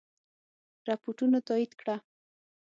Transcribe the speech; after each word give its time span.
رپوټونو 0.87 1.37
تایید 1.47 1.71
کړه. 1.79 1.95